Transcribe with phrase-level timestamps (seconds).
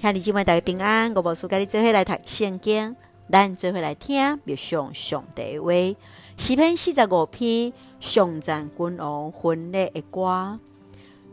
[0.00, 2.96] 兄弟姊妹大家平安，我无事甲你做伙来读圣经，
[3.30, 5.70] 咱做伙来听默想上帝话。
[6.38, 10.58] 诗篇四十五篇，上赞君王婚礼的歌。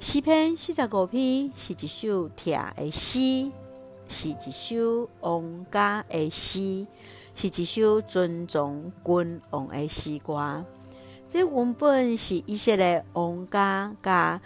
[0.02, 3.50] 诗篇四十五篇是一首疼的诗，
[4.10, 6.86] 是一首王家的诗，
[7.36, 10.66] 是一首尊重君王的诗歌。
[11.26, 14.42] 这原本是以色列王家甲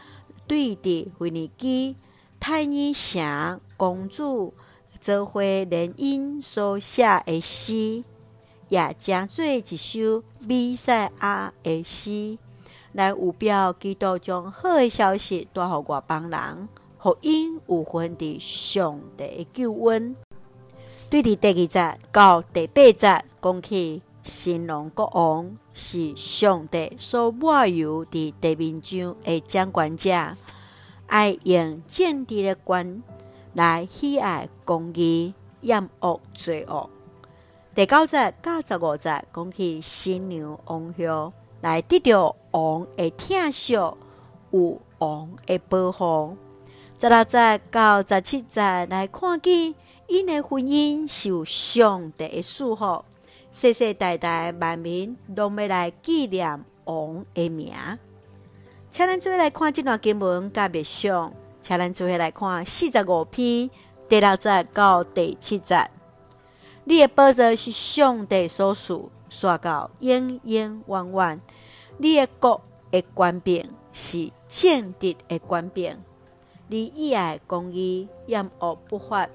[0.46, 1.96] 对伫腓尼基
[2.40, 4.54] 泰尼城公主
[5.00, 8.04] 做伙联姻所写的诗，
[8.69, 12.37] 也成做一首弥赛亚的诗，
[12.92, 20.15] 来有表基督将好的消息带予外邦人，互因有份伫上帝的救恩。
[21.09, 30.11] 对伫第二节到第八节讲起新郎国王是上帝所抹油伫地面上的掌管者，
[31.07, 33.02] 爱用正直的冠。
[33.53, 36.89] 来喜爱公义，厌恶罪恶。
[37.76, 46.38] 第九节到十五节讲起新娘王后，来得到王的疼惜，有王的保护。
[47.00, 49.76] 十六节到十七节来看见
[50.08, 53.04] 因的婚姻受上帝的祝福，
[53.52, 57.73] 世世代代万民拢要来纪念王的名。
[58.89, 61.33] 请咱做来看这段经文甲默想。
[61.62, 63.70] 请咱做伙来看四十五篇
[64.09, 65.90] 第六节到第七节。
[66.84, 71.42] 你的宝座是上帝所赐，刷到永永远远。
[72.00, 75.95] 你的国的官兵是正直的官兵。
[76.67, 79.30] 你以爱公义，厌恶不法。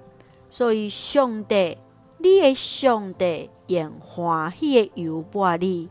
[0.51, 1.79] 所以上帝，
[2.19, 5.89] 你的上帝用欢喜的油抹你，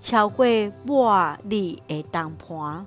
[0.00, 0.44] 超过
[0.84, 2.86] 抹你的铜盘。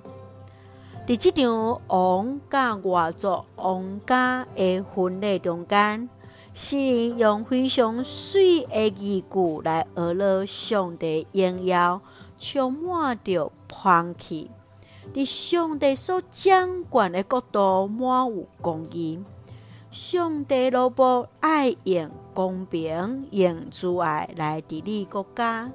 [1.10, 6.08] 伫这场王甲外族王家的婚礼中间，
[6.54, 12.00] 诗人用非常水的语句来讹乐上帝荣耀，
[12.38, 14.52] 充满着香气。
[15.12, 19.18] 伫上帝所掌权的国度满有公义，
[19.90, 25.72] 上帝罗布爱用公平、用慈爱来治理国家。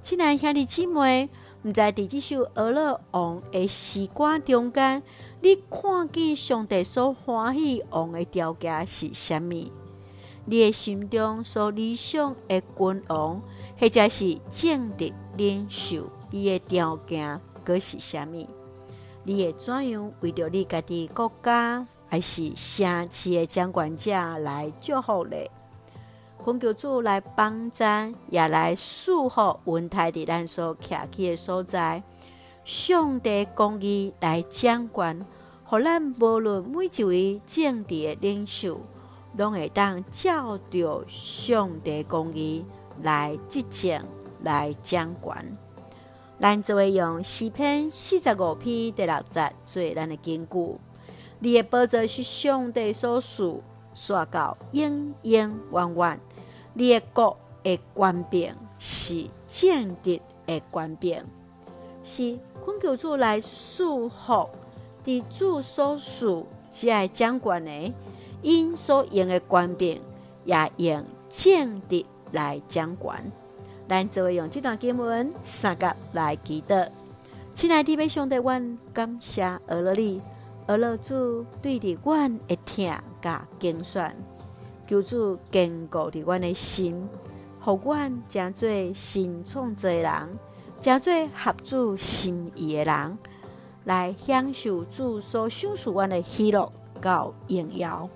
[0.00, 1.28] 亲爱兄弟姊妹。
[1.64, 5.02] 毋知伫即首俄勒王的诗歌中间，
[5.40, 9.72] 你看见上帝所欢喜王的条件是啥物？
[10.44, 13.42] 你的心中所理想的君王，
[13.76, 18.46] 或者是正直领袖，伊的条件阁是啥物？
[19.24, 25.36] 你会怎样为着你家己国家，还是城市的掌管者来祝福呢？
[26.48, 32.02] 恳求主来帮咱，也来赐福恩待伫咱所徛起的所在。
[32.64, 35.26] 上帝公义来掌权，
[35.66, 38.80] 互咱无论每一位政治的领袖，
[39.36, 42.64] 拢会当照着上帝公义
[43.02, 44.02] 来执政、
[44.42, 45.58] 来掌权。
[46.40, 50.80] 咱就会用四篇四十五篇第六节做咱的根据。
[51.40, 53.60] 你的宝座是上帝所赐，
[53.94, 56.20] 刷到永永远远。
[56.78, 61.20] 你的国的官兵是正直的官兵，
[62.04, 64.48] 是恳求主来赐福，
[65.04, 67.92] 伫主所赐只爱掌权的，
[68.42, 70.00] 因所用的官兵
[70.44, 73.32] 也用正直来掌权。
[73.88, 76.88] 咱就会用这段经文三个来祈祷。
[77.54, 80.22] 亲爱的弟兄姊妹，感谢俄罗你，
[80.68, 84.14] 俄罗主对的阮的疼甲精选。
[84.88, 87.06] 求主坚固伫阮的心，
[87.60, 90.38] 互阮诚做新创造的人，
[90.80, 93.18] 诚做合主心意的人，
[93.84, 96.72] 来享受主所享受阮的喜乐
[97.02, 98.08] 甲荣耀。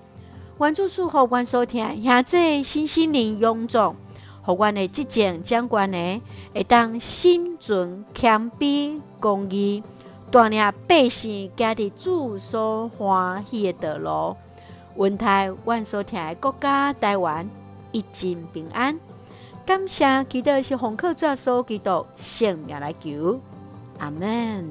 [0.60, 3.94] 愿主赐福阮所听，兄姊身心灵勇壮，
[4.43, 6.21] 互阮的执政掌权的，
[6.54, 9.83] 会当心存谦卑公义，
[10.31, 14.37] 带领百姓行伫主所欢喜的道路。
[14.97, 17.48] 恩待阮所听的国家台湾
[17.92, 18.98] 一尽平安，
[19.65, 23.41] 感谢祈祷是红客转所基督圣名来求，
[23.98, 24.68] 阿门。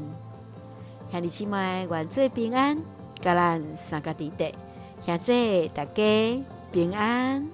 [1.11, 2.77] 兄弟姊妹，愿最平安，
[3.19, 4.53] 甲咱三个弟弟，
[5.05, 7.45] 现在大家平安。